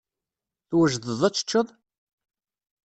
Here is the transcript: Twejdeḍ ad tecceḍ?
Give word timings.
Twejdeḍ 0.69 1.21
ad 1.27 1.33
tecceḍ? 1.35 1.67